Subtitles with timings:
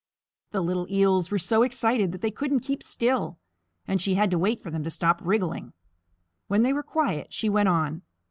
[0.49, 3.37] The little Eels were so excited that they couldn't keep still,
[3.87, 5.73] and she had to wait for them to stop wriggling.
[6.47, 8.01] When they were quiet, she went on.